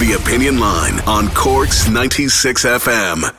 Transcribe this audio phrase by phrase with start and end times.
[0.00, 3.34] The Opinion Line on Corks 96 FM.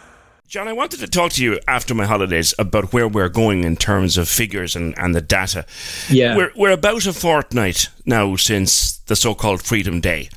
[0.47, 3.75] John, I wanted to talk to you after my holidays about where we're going in
[3.75, 5.65] terms of figures and, and the data.
[6.07, 6.37] Yeah.
[6.37, 10.29] We're, we're about a fortnight now since the so called Freedom Day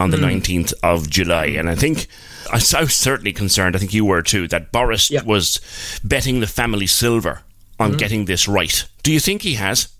[0.00, 0.40] on the mm.
[0.40, 1.46] 19th of July.
[1.46, 2.08] And I think
[2.50, 5.22] I was certainly concerned, I think you were too, that Boris yeah.
[5.22, 5.60] was
[6.02, 7.42] betting the family silver
[7.78, 7.98] on mm.
[7.98, 8.84] getting this right.
[9.04, 9.90] Do you think he has?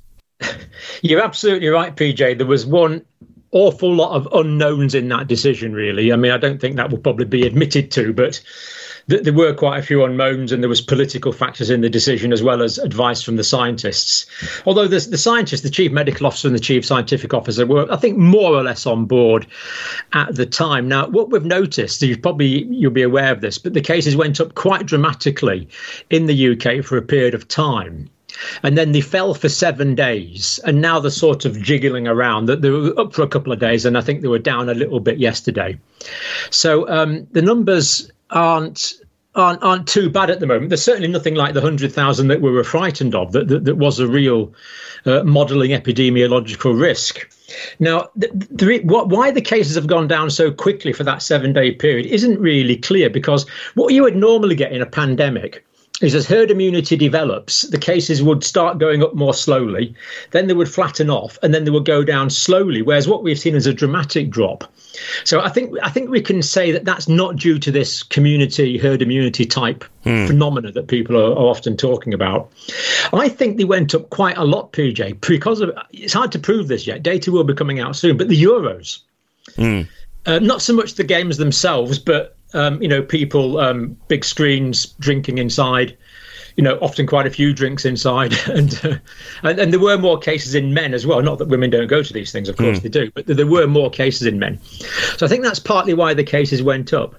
[1.03, 2.37] You're absolutely right, PJ.
[2.37, 3.05] There was one
[3.53, 6.13] awful lot of unknowns in that decision, really.
[6.13, 8.41] I mean, I don't think that will probably be admitted to, but
[9.09, 12.33] th- there were quite a few unknowns, and there was political factors in the decision
[12.33, 14.27] as well as advice from the scientists.
[14.67, 17.97] Although the, the scientists, the chief medical officer and the chief scientific officer, were, I
[17.97, 19.47] think, more or less on board
[20.13, 20.89] at the time.
[20.89, 24.41] Now, what we've noticed, you probably you'll be aware of this, but the cases went
[24.41, 25.69] up quite dramatically
[26.11, 28.11] in the UK for a period of time
[28.63, 32.47] and then they fell for seven days, and now they're sort of jiggling around.
[32.47, 34.69] That they were up for a couple of days, and I think they were down
[34.69, 35.79] a little bit yesterday.
[36.51, 38.95] So um, the numbers aren't
[39.35, 40.71] aren't, aren't too bad at the moment.
[40.71, 44.01] There's certainly nothing like the 100,000 that we were frightened of, that, that, that was
[44.01, 44.53] a real
[45.07, 47.31] uh, modelling epidemiological risk.
[47.79, 48.11] Now,
[48.85, 52.39] what, why the cases have gone down so quickly for that seven day period isn't
[52.39, 55.65] really clear because what you would normally get in a pandemic
[56.01, 59.95] is as herd immunity develops, the cases would start going up more slowly,
[60.31, 62.83] then they would flatten off, and then they would go down slowly.
[62.83, 64.65] Whereas what we've seen is a dramatic drop.
[65.25, 68.79] So I think I think we can say that that's not due to this community
[68.79, 70.27] herd immunity type hmm.
[70.27, 72.51] phenomena that people are, are, often talking about.
[73.13, 76.69] I think they went up quite a lot, PJ, because of it's hard to prove
[76.69, 77.03] this yet.
[77.03, 79.01] Data will be coming out soon, but the Euros.
[79.57, 79.83] Hmm.
[80.27, 84.87] Uh, not so much the games themselves, but um, you know, people, um, big screens,
[84.99, 85.97] drinking inside,
[86.57, 88.97] you know, often quite a few drinks inside, and, uh,
[89.43, 91.23] and, and there were more cases in men as well.
[91.23, 92.83] Not that women don't go to these things, of course mm.
[92.83, 94.61] they do, but there were more cases in men.
[95.17, 97.15] So I think that's partly why the cases went up.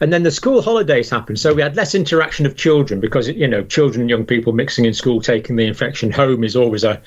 [0.00, 3.48] And then the school holidays happened, so we had less interaction of children because you
[3.48, 7.00] know children and young people mixing in school, taking the infection home is always a,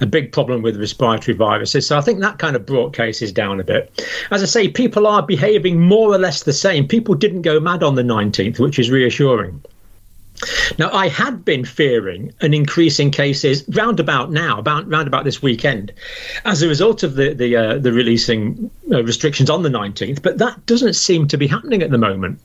[0.00, 1.86] a big problem with respiratory viruses.
[1.86, 4.06] So I think that kind of brought cases down a bit.
[4.30, 6.88] As I say, people are behaving more or less the same.
[6.88, 9.62] People didn't go mad on the 19th, which is reassuring.
[10.78, 15.24] Now, I had been fearing an increase in cases round about now, about round about
[15.24, 15.92] this weekend,
[16.44, 20.38] as a result of the the, uh, the releasing uh, restrictions on the 19th, but
[20.38, 22.38] that doesn't seem to be happening at the moment.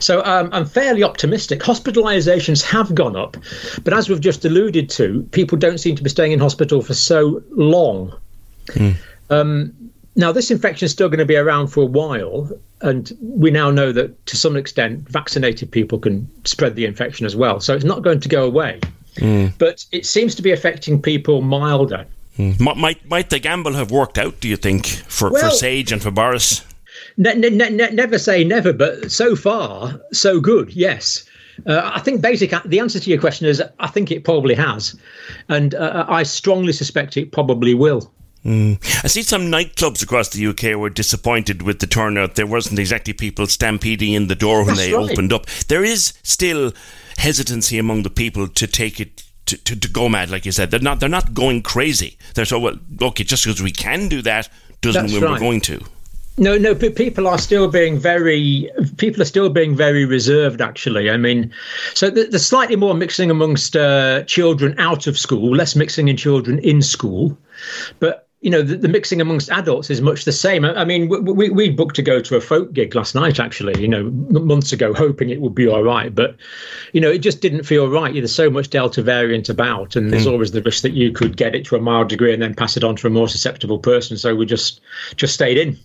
[0.00, 1.60] So um, I'm fairly optimistic.
[1.60, 3.36] Hospitalisations have gone up,
[3.84, 6.94] but as we've just alluded to, people don't seem to be staying in hospital for
[6.94, 8.12] so long.
[8.68, 8.96] Mm.
[9.30, 12.50] Um, now, this infection is still going to be around for a while,
[12.80, 17.36] and we now know that to some extent, vaccinated people can spread the infection as
[17.36, 17.60] well.
[17.60, 18.80] So it's not going to go away,
[19.16, 19.52] mm.
[19.58, 22.06] but it seems to be affecting people milder.
[22.38, 22.58] Mm.
[22.58, 24.40] Might might the gamble have worked out?
[24.40, 26.64] Do you think for, well, for Sage and for Boris?
[27.18, 30.74] Ne- ne- ne- never say never, but so far so good.
[30.74, 31.26] Yes.
[31.66, 34.98] Uh, I think basic the answer to your question is I think it probably has,
[35.48, 38.10] and uh, I strongly suspect it probably will.
[38.46, 38.78] Mm.
[39.04, 42.36] I see some nightclubs across the UK were disappointed with the turnout.
[42.36, 45.10] There wasn't exactly people stampeding in the door when That's they right.
[45.10, 45.46] opened up.
[45.66, 46.72] There is still
[47.18, 50.70] hesitancy among the people to take it to, to, to, go mad, like you said.
[50.70, 52.16] They're not they're not going crazy.
[52.34, 54.48] They're so well okay, just because we can do that
[54.80, 55.32] doesn't That's mean right.
[55.32, 55.84] we're going to.
[56.38, 60.60] No, no, but people are still being very people are still being very reserved.
[60.60, 61.52] Actually, I mean,
[61.94, 66.58] so there's slightly more mixing amongst uh, children out of school, less mixing in children
[66.60, 67.36] in school,
[67.98, 70.64] but you know, the, the, mixing amongst adults is much the same.
[70.64, 73.82] I, I mean, we, we booked to go to a folk gig last night, actually,
[73.82, 76.14] you know, months ago, hoping it would be all right.
[76.14, 76.36] But,
[76.92, 78.14] you know, it just didn't feel right.
[78.14, 80.30] There's so much Delta variant about, and there's mm.
[80.30, 82.76] always the risk that you could get it to a mild degree and then pass
[82.76, 84.16] it on to a more susceptible person.
[84.16, 84.80] So we just
[85.16, 85.76] just stayed in.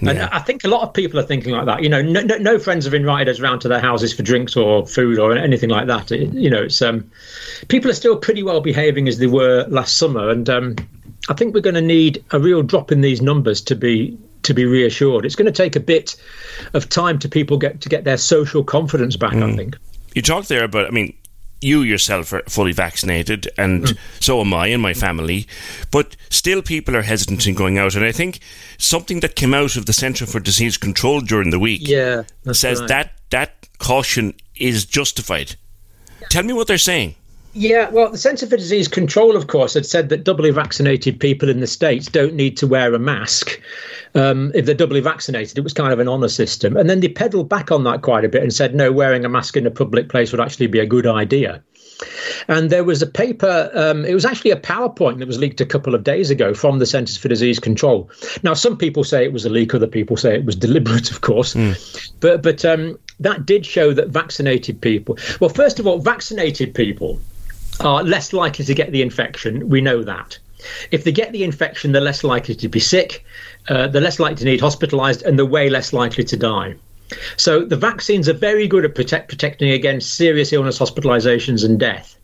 [0.00, 0.10] Yeah.
[0.10, 1.84] And I think a lot of people are thinking like that.
[1.84, 4.56] You know, no, no, no, friends have invited us around to their houses for drinks
[4.56, 6.10] or food or anything like that.
[6.10, 7.08] It, you know, it's um,
[7.68, 10.74] people are still pretty well behaving as they were last summer, and um,
[11.28, 14.54] I think we're going to need a real drop in these numbers to be to
[14.54, 15.24] be reassured.
[15.24, 16.16] It's going to take a bit
[16.74, 19.32] of time to people get to get their social confidence back.
[19.32, 19.52] Mm.
[19.52, 19.78] I think.
[20.14, 21.16] You talked there about, I mean,
[21.60, 23.98] you yourself are fully vaccinated, and mm.
[24.20, 25.48] so am I and my family.
[25.90, 27.94] But still, people are hesitant in going out.
[27.94, 28.40] And I think
[28.78, 32.80] something that came out of the Centre for Disease Control during the week yeah, says
[32.80, 32.88] right.
[32.88, 35.56] that that caution is justified.
[36.30, 37.16] Tell me what they're saying.
[37.56, 41.48] Yeah, well, the Centre for Disease Control, of course, had said that doubly vaccinated people
[41.48, 43.60] in the States don't need to wear a mask
[44.16, 45.56] um, if they're doubly vaccinated.
[45.56, 46.76] It was kind of an honour system.
[46.76, 49.28] And then they pedalled back on that quite a bit and said, no, wearing a
[49.28, 51.62] mask in a public place would actually be a good idea.
[52.48, 55.66] And there was a paper, um, it was actually a PowerPoint that was leaked a
[55.66, 58.10] couple of days ago from the Centres for Disease Control.
[58.42, 61.20] Now, some people say it was a leak, other people say it was deliberate, of
[61.20, 61.54] course.
[61.54, 62.10] Mm.
[62.18, 67.20] But, but um, that did show that vaccinated people, well, first of all, vaccinated people
[67.84, 69.68] are less likely to get the infection.
[69.68, 70.38] We know that.
[70.90, 73.24] If they get the infection, they're less likely to be sick,
[73.68, 76.74] uh, they're less likely to need hospitalized, and they're way less likely to die.
[77.36, 82.16] So the vaccines are very good at protect, protecting against serious illness, hospitalizations, and death.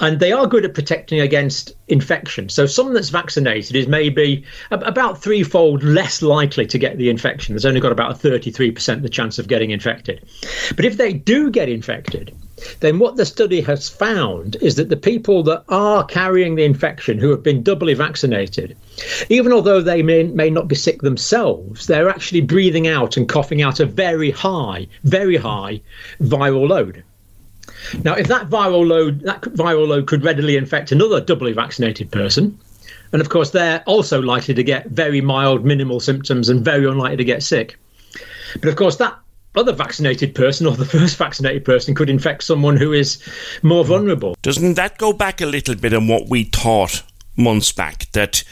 [0.00, 2.48] And they are good at protecting against infection.
[2.48, 7.54] So someone that's vaccinated is maybe about threefold less likely to get the infection.
[7.54, 10.26] There's only got about a 33% the chance of getting infected.
[10.74, 12.34] But if they do get infected,
[12.80, 17.18] then what the study has found is that the people that are carrying the infection
[17.18, 18.76] who have been doubly vaccinated,
[19.28, 23.62] even although they may, may not be sick themselves, they're actually breathing out and coughing
[23.62, 25.80] out a very high, very high
[26.20, 27.02] viral load.
[28.04, 32.58] Now, if that viral load, that viral load could readily infect another doubly vaccinated person,
[33.12, 37.16] and of course they're also likely to get very mild, minimal symptoms and very unlikely
[37.18, 37.76] to get sick.
[38.60, 39.18] But of course, that
[39.54, 43.22] other vaccinated person or the first vaccinated person could infect someone who is
[43.62, 44.36] more vulnerable.
[44.42, 47.02] Doesn't that go back a little bit on what we thought
[47.36, 48.44] months back that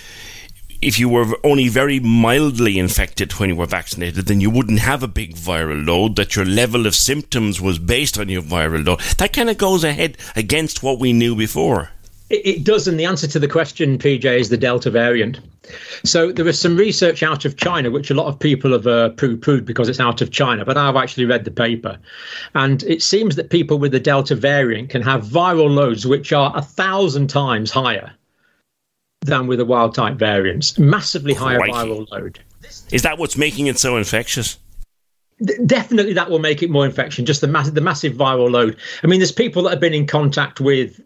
[0.82, 5.02] if you were only very mildly infected when you were vaccinated, then you wouldn't have
[5.02, 9.00] a big viral load, that your level of symptoms was based on your viral load.
[9.18, 11.90] That kind of goes ahead against what we knew before.
[12.30, 15.40] It, does, and the answer to the question, PJ, is the Delta variant.
[16.04, 19.10] So there is some research out of China, which a lot of people have uh,
[19.10, 21.98] poo-pooed because it's out of China, but I've actually read the paper,
[22.54, 26.52] and it seems that people with the Delta variant can have viral loads which are
[26.56, 28.12] a thousand times higher
[29.22, 31.72] than with the wild type variants, massively higher Crikey.
[31.72, 32.38] viral load.
[32.92, 34.56] Is that what's making it so infectious?
[35.64, 39.06] definitely that will make it more infection just the massive the massive viral load i
[39.06, 41.00] mean there's people that have been in contact with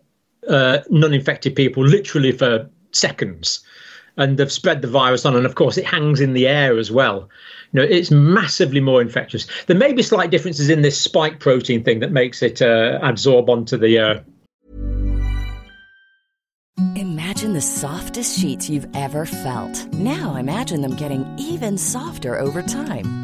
[0.49, 3.65] uh, non-infected people literally for seconds,
[4.17, 5.37] and they've spread the virus on.
[5.37, 7.29] And of course, it hangs in the air as well.
[7.73, 9.47] You know, it's massively more infectious.
[9.67, 13.51] There may be slight differences in this spike protein thing that makes it uh, absorb
[13.51, 13.99] onto the.
[13.99, 14.21] Uh...
[16.97, 19.93] Imagine the softest sheets you've ever felt.
[19.95, 23.24] Now imagine them getting even softer over time.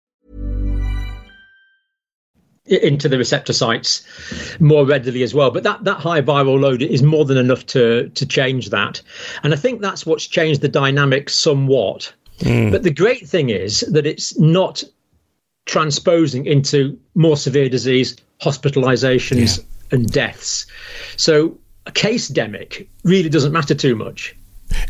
[2.71, 4.01] Into the receptor sites
[4.61, 5.51] more readily as well.
[5.51, 9.01] But that, that high viral load is more than enough to, to change that.
[9.43, 12.13] And I think that's what's changed the dynamics somewhat.
[12.39, 12.71] Mm.
[12.71, 14.85] But the great thing is that it's not
[15.65, 19.63] transposing into more severe disease, hospitalizations, yeah.
[19.91, 20.65] and deaths.
[21.17, 24.33] So a case demic really doesn't matter too much.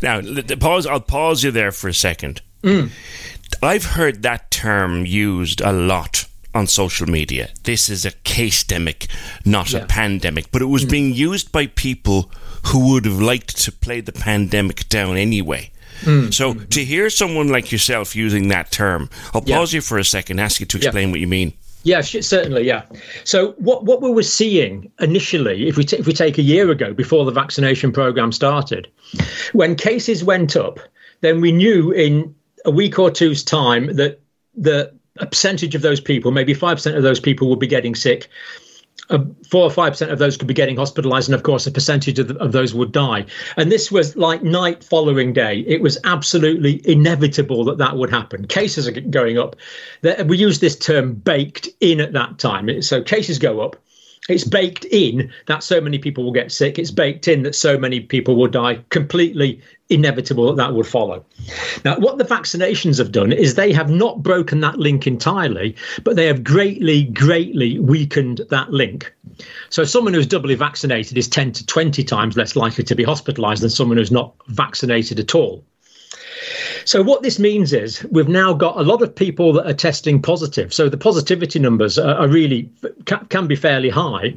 [0.02, 0.20] Now,
[0.60, 0.86] pause.
[0.86, 2.42] I'll pause you there for a second.
[2.62, 2.90] Mm.
[3.60, 7.50] I've heard that term used a lot on social media.
[7.64, 9.08] This is a case demic,
[9.44, 9.80] not yeah.
[9.80, 10.50] a pandemic.
[10.50, 10.90] But it was mm.
[10.90, 12.30] being used by people
[12.66, 15.70] who would have liked to play the pandemic down anyway.
[16.02, 16.32] Mm.
[16.32, 16.64] So mm-hmm.
[16.66, 19.78] to hear someone like yourself using that term, I'll pause yeah.
[19.78, 21.12] you for a second, ask you to explain yeah.
[21.12, 21.52] what you mean.
[21.84, 22.64] Yeah, certainly.
[22.64, 22.84] Yeah.
[23.24, 26.70] So what what we were seeing initially, if we t- if we take a year
[26.70, 28.88] ago before the vaccination program started,
[29.52, 30.78] when cases went up,
[31.22, 34.20] then we knew in a week or two's time that
[34.54, 37.94] the a percentage of those people, maybe five percent of those people, would be getting
[37.94, 38.28] sick,
[39.10, 39.18] uh,
[39.50, 42.18] four or five percent of those could be getting hospitalized, and of course, a percentage
[42.18, 43.26] of, the, of, those would die.
[43.56, 45.60] And this was like night following day.
[45.66, 48.46] It was absolutely inevitable that that would happen.
[48.46, 49.56] Cases are going up.
[50.26, 52.82] We use this term baked in at that time.
[52.82, 53.76] So cases go up
[54.28, 56.78] it's baked in that so many people will get sick.
[56.78, 58.78] It's baked in that so many people will die.
[58.90, 61.24] Completely inevitable that that would follow.
[61.84, 65.74] Now, what the vaccinations have done is they have not broken that link entirely,
[66.04, 69.12] but they have greatly, greatly weakened that link.
[69.70, 73.62] So, someone who's doubly vaccinated is 10 to 20 times less likely to be hospitalized
[73.62, 75.64] than someone who's not vaccinated at all.
[76.84, 80.20] So what this means is we've now got a lot of people that are testing
[80.20, 80.72] positive.
[80.72, 82.70] So the positivity numbers are, are really
[83.04, 84.34] can, be fairly high,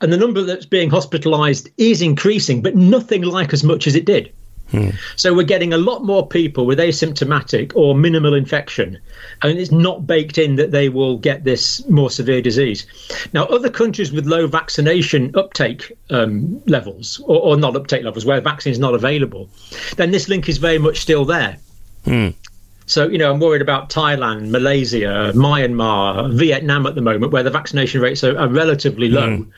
[0.00, 4.04] and the number that's being hospitalised is increasing, but nothing like as much as it
[4.04, 4.32] did.
[5.16, 8.98] So we're getting a lot more people with asymptomatic or minimal infection,
[9.42, 12.86] and it's not baked in that they will get this more severe disease.
[13.32, 18.40] Now, other countries with low vaccination uptake um, levels, or, or, not uptake levels, where
[18.40, 19.48] vaccine is not available,
[19.96, 21.58] then this link is very much still there.
[22.04, 22.28] Hmm.
[22.86, 27.50] So, you know, I'm worried about Thailand, Malaysia, Myanmar, Vietnam at the moment, where the
[27.50, 29.36] vaccination rates are, are relatively low.
[29.36, 29.50] Hmm.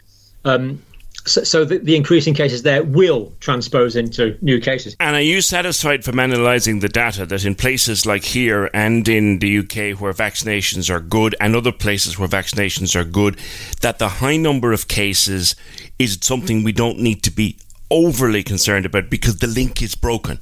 [0.45, 0.83] Um,
[1.27, 4.95] so, so the, the, increasing cases there will transpose into new cases.
[5.01, 9.39] And are you satisfied from analysing the data that in places like here and in
[9.39, 13.39] the UK where vaccinations are good and other places where vaccinations are good,
[13.81, 15.57] that the high number of cases
[15.99, 17.57] is something we don't need to be
[17.91, 20.39] overly concerned about because the link is broken?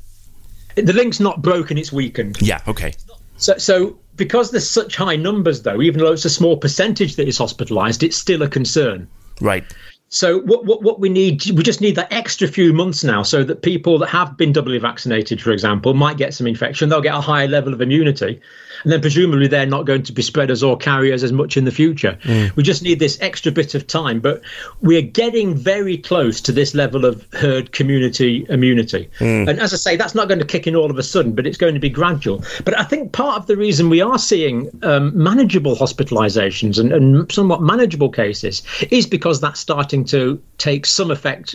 [0.75, 2.41] The link's not broken, it's weakened.
[2.41, 2.95] Yeah, okay.
[3.37, 7.29] So, so because there's such high numbers, though, even though it's a small percentage that
[7.29, 9.09] is hospitalised, it's still a concern.
[9.41, 9.65] Right.
[10.13, 13.43] So what, what what we need we just need that extra few months now so
[13.45, 16.91] that people that have been doubly vaccinated, for example, might get some infection.
[16.91, 18.39] They'll get a higher level of immunity,
[18.83, 21.71] and then presumably they're not going to be spreaders or carriers as much in the
[21.71, 22.19] future.
[22.25, 22.55] Mm.
[22.57, 24.43] We just need this extra bit of time, but
[24.83, 29.09] we're getting very close to this level of herd community immunity.
[29.19, 29.49] Mm.
[29.49, 31.47] And as I say, that's not going to kick in all of a sudden, but
[31.47, 32.45] it's going to be gradual.
[32.67, 37.33] But I think part of the reason we are seeing um, manageable hospitalizations and, and
[37.33, 41.55] somewhat manageable cases is because that's starting to take some effect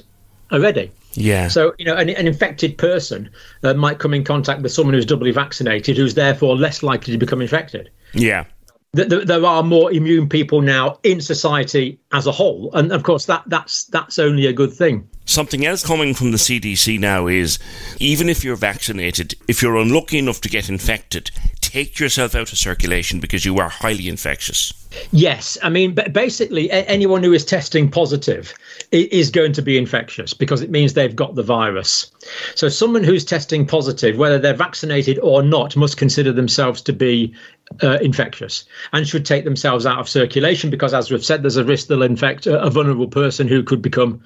[0.51, 0.91] already.
[1.13, 1.47] Yeah.
[1.47, 3.29] So, you know, an, an infected person
[3.63, 7.17] uh, might come in contact with someone who's doubly vaccinated, who's therefore less likely to
[7.17, 7.89] become infected.
[8.13, 8.45] Yeah.
[8.93, 13.25] There, there are more immune people now in society as a whole, and of course
[13.25, 15.07] that that's that's only a good thing.
[15.25, 17.59] Something else coming from the CDC now is
[17.99, 21.31] even if you're vaccinated, if you're unlucky enough to get infected,
[21.67, 24.73] take yourself out of circulation because you are highly infectious.
[25.11, 28.53] Yes, I mean, basically, anyone who is testing positive
[28.91, 32.09] is going to be infectious because it means they've got the virus.
[32.55, 37.35] So, someone who's testing positive, whether they're vaccinated or not, must consider themselves to be
[37.83, 41.65] uh, infectious and should take themselves out of circulation because, as we've said, there's a
[41.65, 44.23] risk they'll infect a, vulnerable person who could become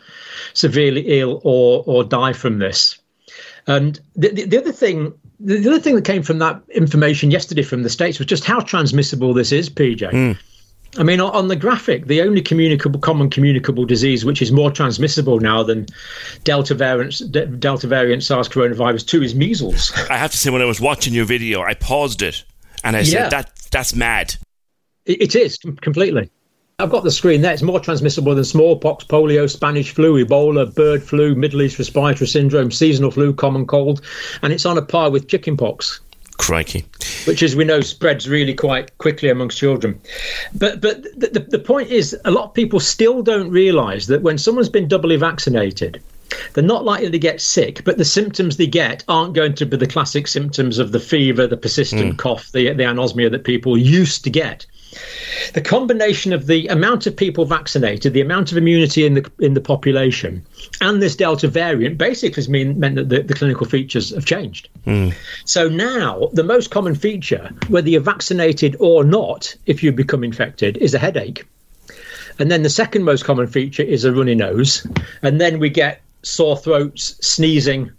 [0.54, 3.00] severely ill or or die from this.
[3.68, 7.64] And the, the, the other thing the other thing that came from that information yesterday
[7.64, 10.12] from the states was just how transmissible this is, PJ.
[10.12, 10.38] Mm.
[10.98, 15.40] I mean, on the graphic, the only communicable, common communicable disease which is more transmissible
[15.40, 15.86] now than
[16.44, 17.22] Delta variant,
[17.60, 19.94] Delta variant SARS coronavirus two is measles.
[20.10, 22.44] I have to say, when I was watching your video, I paused it
[22.84, 23.06] and I yeah.
[23.06, 24.36] said, "That that's mad."
[25.06, 26.30] it is completely.
[26.82, 27.54] I've got the screen there.
[27.54, 32.72] It's more transmissible than smallpox, polio, Spanish flu, Ebola, bird flu, Middle East respiratory syndrome,
[32.72, 34.02] seasonal flu, common cold,
[34.42, 36.00] and it's on a par with chickenpox.
[36.40, 36.84] Crikey.
[37.26, 40.02] Which, as we know, spreads really quite quickly amongst children.
[40.56, 44.24] But but the, the, the point is, a lot of people still don't realise that
[44.24, 46.02] when someone's been doubly vaccinated,
[46.54, 49.78] they're not likely to get sick, but the symptoms they get aren't going to be
[49.78, 52.18] the classic symptoms of the fever, the persistent mm.
[52.18, 54.66] cough, the, the anosmia that people used to get.
[55.54, 59.54] The combination of the amount of people vaccinated, the amount of immunity in the in
[59.54, 60.46] the population,
[60.82, 64.70] and this Delta variant basically has mean, meant that the, the clinical features have changed.
[64.86, 65.14] Mm.
[65.46, 70.78] So now the most common feature, whether you're vaccinated or not, if you become infected,
[70.78, 71.46] is a headache.
[72.40, 74.88] And then the second most common feature is a runny nose.
[75.22, 77.92] And then we get sore throats, sneezing,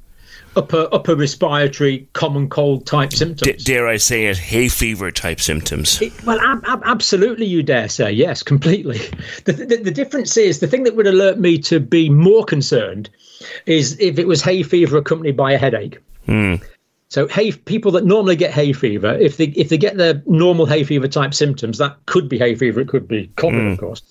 [0.57, 3.65] upper upper respiratory common cold type symptoms.
[3.65, 6.01] D- dare I say it, hay fever type symptoms?
[6.01, 9.01] It, well, ab- ab- absolutely, you dare say yes, completely.
[9.45, 13.11] The, the, the difference is the thing that would alert me to be more concerned
[13.67, 15.99] is if it was hay fever accompanied by a headache.
[16.29, 16.63] Mm.
[17.09, 20.67] So hay people that normally get hay fever, if they if they get their normal
[20.67, 22.81] hay fever type symptoms, that could be hay fever.
[22.81, 23.73] It could be common, mm.
[23.73, 24.03] of course.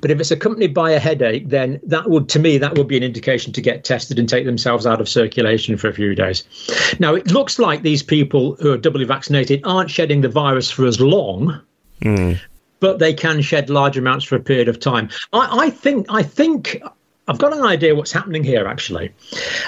[0.00, 2.96] But if it's accompanied by a headache, then that would, to me, that would be
[2.96, 6.44] an indication to get tested and take themselves out of circulation for a few days.
[6.98, 10.86] Now, it looks like these people who are doubly vaccinated aren't shedding the virus for
[10.86, 11.60] as long.
[12.02, 12.38] Mm.
[12.80, 15.08] But they can shed large amounts for a period of time.
[15.32, 16.06] I, I think.
[16.08, 16.80] I think
[17.28, 18.66] I've got an idea what's happening here.
[18.66, 19.12] Actually,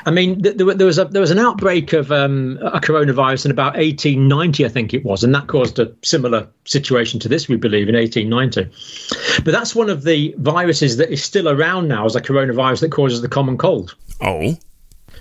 [0.06, 3.50] I mean, there, there was a there was an outbreak of um, a coronavirus in
[3.50, 7.48] about 1890, I think it was, and that caused a similar situation to this.
[7.48, 12.06] We believe in 1890, but that's one of the viruses that is still around now
[12.06, 13.94] as a coronavirus that causes the common cold.
[14.22, 14.56] Oh,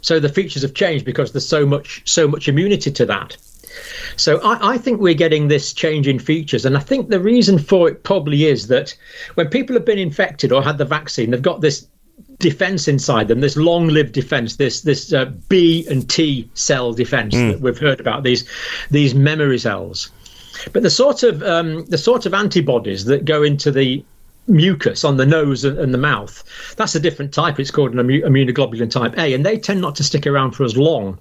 [0.01, 3.35] so the features have changed because there's so much so much immunity to that.
[4.15, 7.59] So I, I, think we're getting this change in features, and I think the reason
[7.59, 8.95] for it probably is that
[9.35, 11.87] when people have been infected or had the vaccine, they've got this
[12.39, 17.51] defense inside them this long-lived defense this this uh, b and t cell defense mm.
[17.51, 18.47] that we've heard about these
[18.89, 20.09] these memory cells.
[20.73, 24.03] But the sort of um, the sort of antibodies that go into the
[24.47, 26.43] mucus on the nose and the mouth
[26.75, 27.59] that's a different type.
[27.59, 30.75] It's called an immunoglobulin type a and they tend not to stick around for as
[30.75, 31.19] long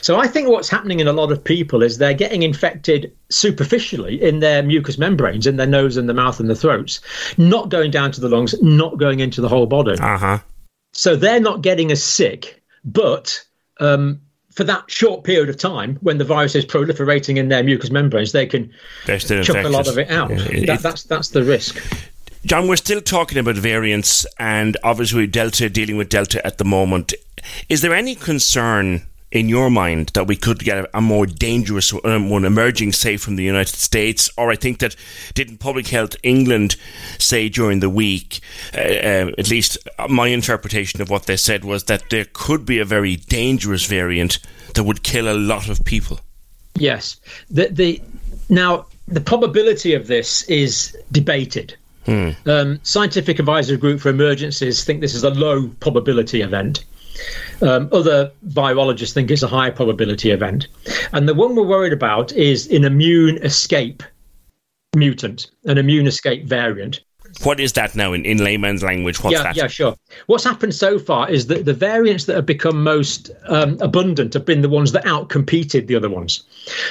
[0.00, 4.22] so I think what's happening in a lot of people is they're getting infected superficially
[4.22, 7.00] in their mucous membranes, in their nose and the mouth and the throats,
[7.36, 9.96] not going down to the lungs, not going into the whole body.
[10.00, 10.38] Uh-huh.
[10.92, 13.44] So they're not getting as sick, but
[13.80, 14.20] um,
[14.52, 18.32] for that short period of time when the virus is proliferating in their mucous membranes,
[18.32, 18.72] they can
[19.06, 20.30] chuck a lot of it out.
[20.30, 21.82] Yeah, that, that's that's the risk.
[22.46, 27.14] John, we're still talking about variants, and obviously Delta dealing with Delta at the moment.
[27.68, 29.02] Is there any concern
[29.34, 33.34] in your mind that we could get a, more dangerous um, one emerging, say, from
[33.36, 34.30] the United States?
[34.38, 34.96] Or I think that
[35.34, 36.76] didn't Public Health England
[37.18, 38.40] say during the week,
[38.72, 39.76] uh, uh, at least
[40.08, 44.38] my interpretation of what they said was that there could be a very dangerous variant
[44.74, 46.20] that would kill a lot of people.
[46.76, 47.20] Yes.
[47.50, 48.00] The, the
[48.48, 51.76] now the probability of this is debated.
[52.06, 52.30] Hmm.
[52.46, 56.84] Um, Scientific Advisory Group for Emergencies think this is a low probability event.
[57.62, 60.68] Um, other virologists think it's a high probability event.
[61.12, 64.02] And the one we're worried about is an immune escape
[64.96, 67.00] mutant, an immune escape variant.
[67.42, 69.22] What is that now in, in layman's language?
[69.22, 69.56] What's yeah, that?
[69.56, 69.96] Yeah, sure.
[70.26, 74.44] What's happened so far is that the variants that have become most um, abundant have
[74.44, 76.44] been the ones that outcompeted the other ones.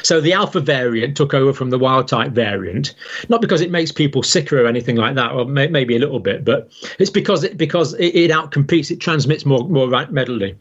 [0.03, 2.93] So the alpha variant took over from the wild type variant,
[3.29, 6.19] not because it makes people sicker or anything like that, or may, maybe a little
[6.19, 10.55] bit, but it's because it because it, it outcompetes, it transmits more more readily.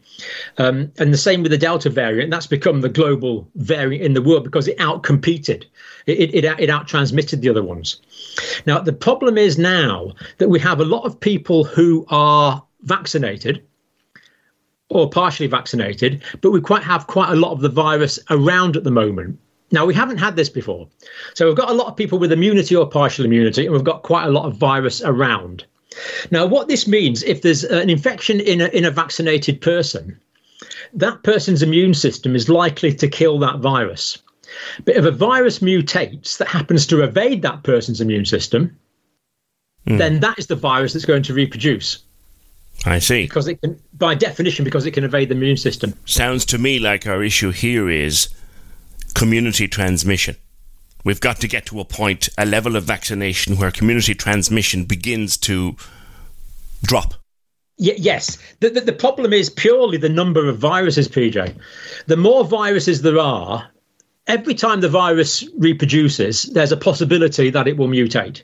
[0.57, 2.31] Um, and the same with the delta variant.
[2.31, 5.65] That's become the global variant in the world because it outcompeted.
[6.05, 8.01] It, it, it out transmitted the other ones.
[8.65, 13.63] Now, the problem is now that we have a lot of people who are vaccinated
[14.89, 18.83] or partially vaccinated, but we quite have quite a lot of the virus around at
[18.83, 19.39] the moment.
[19.71, 20.87] Now, we haven't had this before.
[21.33, 24.03] So we've got a lot of people with immunity or partial immunity, and we've got
[24.03, 25.65] quite a lot of virus around.
[26.31, 30.19] Now, what this means, if there's an infection in a, in a vaccinated person,
[30.93, 34.19] that person's immune system is likely to kill that virus.
[34.85, 38.77] But if a virus mutates that happens to evade that person's immune system,
[39.87, 39.97] mm.
[39.97, 42.03] then that is the virus that's going to reproduce.
[42.85, 43.23] I see.
[43.23, 45.93] Because it can, by definition, because it can evade the immune system.
[46.05, 48.29] Sounds to me like our issue here is
[49.13, 50.35] community transmission.
[51.03, 55.37] We've got to get to a point, a level of vaccination where community transmission begins
[55.37, 55.75] to
[56.81, 57.13] drop.
[57.77, 58.37] Y- yes.
[58.59, 61.55] The, the, the problem is purely the number of viruses, PJ.
[62.07, 63.69] The more viruses there are,
[64.27, 68.43] every time the virus reproduces, there's a possibility that it will mutate.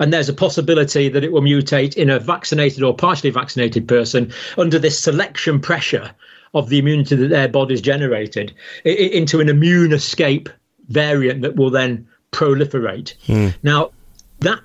[0.00, 4.32] And there's a possibility that it will mutate in a vaccinated or partially vaccinated person
[4.58, 6.10] under this selection pressure
[6.52, 10.48] of the immunity that their body's generated into an immune escape
[10.88, 13.14] variant that will then proliferate.
[13.26, 13.54] Mm.
[13.62, 13.90] Now,
[14.40, 14.60] that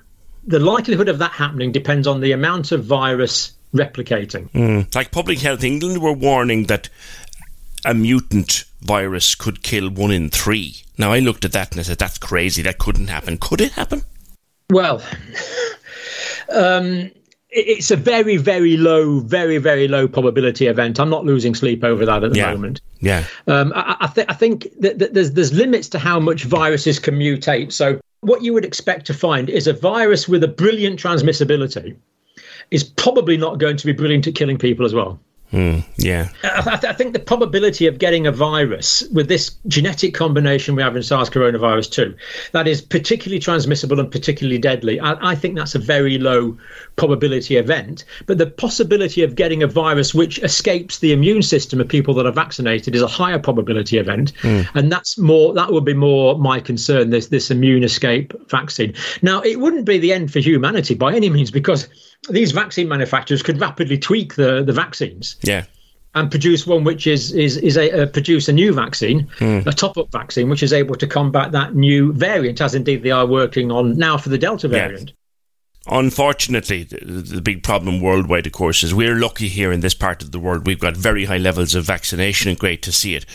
[0.46, 4.50] the likelihood of that happening depends on the amount of virus replicating.
[4.50, 4.94] Mm.
[4.94, 6.88] Like Public Health England were warning that
[7.84, 10.82] a mutant virus could kill one in three.
[10.98, 12.62] Now, I looked at that and I said, that's crazy.
[12.62, 13.38] That couldn't happen.
[13.38, 14.02] Could it happen?
[14.70, 15.02] Well,
[16.52, 17.10] um,
[17.50, 21.00] it's a very, very low, very, very low probability event.
[21.00, 22.52] I'm not losing sleep over that at the yeah.
[22.52, 22.80] moment.
[23.00, 23.24] Yeah.
[23.46, 26.98] Um, I, I, th- I, think that, that there's there's limits to how much viruses
[26.98, 27.72] can mutate.
[27.72, 31.96] So what you would expect to find is a virus with a brilliant transmissibility
[32.70, 35.18] is probably not going to be brilliant at killing people as well.
[35.52, 36.28] Mm, yeah.
[36.44, 40.82] I, th- I, think the probability of getting a virus with this genetic combination we
[40.82, 42.14] have in SARS coronavirus 2,
[42.52, 46.56] that is particularly transmissible and particularly deadly, I, I, think that's a very low
[46.94, 48.04] probability event.
[48.26, 52.26] But the possibility of getting a virus which escapes the immune system of people that
[52.26, 54.32] are vaccinated is a higher probability event.
[54.42, 54.68] Mm.
[54.74, 58.94] And that's more, that would be more my concern, this, this immune escape vaccine.
[59.20, 61.88] Now, it wouldn't be the end for humanity by any means because
[62.28, 65.36] these vaccine manufacturers could rapidly tweak the, the vaccines.
[65.42, 65.64] Yeah.
[66.14, 69.64] And produce one which is is is a uh, produce a new vaccine, mm.
[69.64, 73.12] a top up vaccine, which is able to combat that new variant, as indeed they
[73.12, 75.12] are working on now for the Delta variant.
[75.92, 80.22] Unfortunately, the, the, big problem worldwide, of course, is we're lucky here in this part
[80.22, 80.64] of the world.
[80.64, 83.26] We've got very high levels of vaccination and great to see it.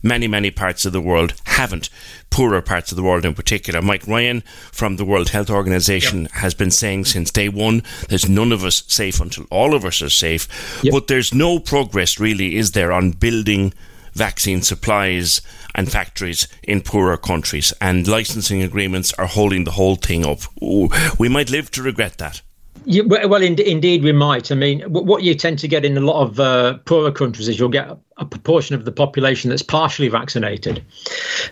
[0.00, 1.90] Many, many parts of the world haven't.
[2.30, 3.82] Poorer parts of the world in particular.
[3.82, 6.30] Mike Ryan from the World Health Organization yep.
[6.32, 10.00] has been saying since day one there's none of us safe until all of us
[10.00, 10.80] are safe.
[10.84, 10.92] Yep.
[10.92, 13.72] But there's no progress, really, is there, on building
[14.14, 15.42] vaccine supplies
[15.74, 20.40] and factories in poorer countries, and licensing agreements are holding the whole thing up.
[20.62, 22.42] Ooh, we might live to regret that.
[22.86, 24.52] Well, in, indeed, we might.
[24.52, 27.58] I mean, what you tend to get in a lot of uh, poorer countries is
[27.58, 30.84] you'll get a proportion of the population that's partially vaccinated.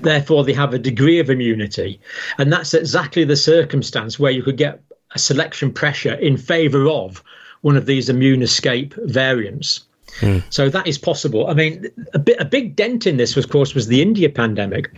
[0.02, 2.00] Therefore, they have a degree of immunity.
[2.36, 4.82] And that's exactly the circumstance where you could get
[5.14, 7.22] a selection pressure in favour of
[7.62, 9.80] one of these immune escape variants.
[10.20, 10.42] Mm.
[10.50, 11.46] So that is possible.
[11.46, 14.90] I mean, a, bit, a big dent in this, of course, was the India pandemic.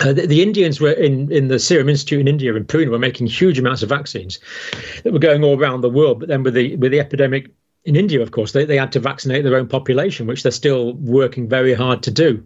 [0.00, 2.98] Uh, the, the, Indians were in, in the Serum Institute in India in Pune were
[2.98, 4.38] making huge amounts of vaccines
[5.04, 6.20] that were going all around the world.
[6.20, 7.50] But then with the with the epidemic
[7.84, 10.94] in India, of course, they, they had to vaccinate their own population, which they're still
[10.94, 12.42] working very hard to do.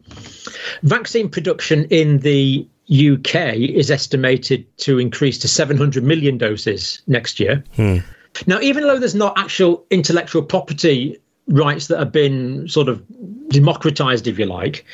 [0.82, 7.64] Vaccine production in the UK is estimated to increase to 700 million doses next year.
[7.76, 7.98] Hmm.
[8.46, 13.02] Now, even though there's not actual intellectual property rights that have been sort of
[13.48, 14.84] democratized, if you like,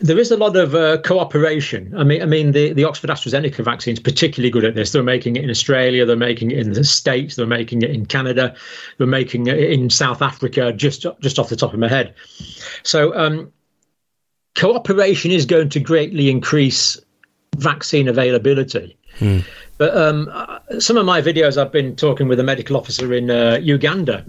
[0.00, 1.94] there is a lot of uh, cooperation.
[1.96, 4.92] I mean, I mean, the, the Oxford AstraZeneca vaccine is particularly good at this.
[4.92, 8.06] They're making it in Australia, they're making it in the States, they're making it in
[8.06, 8.54] Canada,
[8.98, 10.72] they're making it in South Africa.
[10.72, 12.14] Just just off the top of my head,
[12.82, 13.52] so um,
[14.54, 16.98] cooperation is going to greatly increase
[17.56, 18.96] vaccine availability.
[19.18, 19.40] Hmm.
[19.76, 23.30] But um, uh, some of my videos, I've been talking with a medical officer in
[23.30, 24.24] uh, Uganda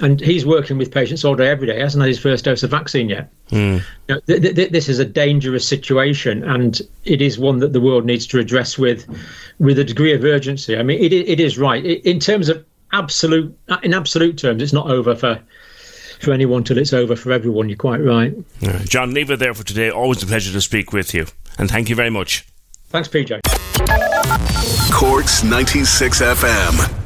[0.00, 1.76] and he's working with patients all day, every day.
[1.76, 3.30] He hasn't had his first dose of vaccine yet.
[3.50, 3.82] Mm.
[4.08, 7.80] You know, th- th- this is a dangerous situation, and it is one that the
[7.80, 9.06] world needs to address with,
[9.58, 10.76] with a degree of urgency.
[10.76, 14.90] I mean, it, it is right in terms of absolute, in absolute terms, it's not
[14.90, 15.40] over for
[16.20, 17.68] for anyone till it's over for everyone.
[17.68, 18.34] You're quite right.
[18.62, 18.88] right.
[18.88, 19.90] John, leave it there for today.
[19.90, 21.26] Always a pleasure to speak with you,
[21.58, 22.46] and thank you very much.
[22.88, 23.40] Thanks, PJ.
[24.92, 27.05] Corks 96 FM.